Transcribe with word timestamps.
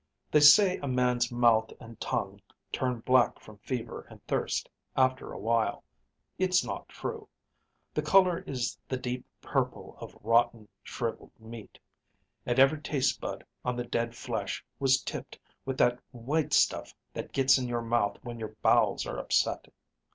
They 0.31 0.39
say 0.39 0.77
a 0.79 0.87
man's 0.87 1.31
mouth 1.31 1.71
and 1.79 1.99
tongue 2.01 2.41
turn 2.71 3.01
black 3.01 3.39
from 3.39 3.59
fever 3.59 4.07
and 4.09 4.19
thirst 4.25 4.67
after 4.97 5.31
a 5.31 5.37
while. 5.37 5.83
It's 6.39 6.65
not 6.65 6.89
true. 6.89 7.29
The 7.93 8.01
color 8.01 8.39
is 8.47 8.79
the 8.89 8.97
deep 8.97 9.27
purple 9.41 9.95
of 9.99 10.17
rotten, 10.23 10.67
shriveled 10.81 11.33
meat. 11.39 11.77
And 12.47 12.57
every 12.57 12.81
taste 12.81 13.21
bud 13.21 13.45
on 13.63 13.75
the 13.75 13.85
dead 13.85 14.15
flesh 14.15 14.65
was 14.79 15.03
tipped 15.03 15.37
with 15.65 15.77
that 15.77 15.99
white 16.09 16.51
stuff 16.53 16.95
that 17.13 17.31
gets 17.31 17.59
in 17.59 17.67
your 17.67 17.83
mouth 17.83 18.17
when 18.23 18.39
your 18.39 18.55
bowels 18.63 19.05
are 19.05 19.19
upset. 19.19 19.67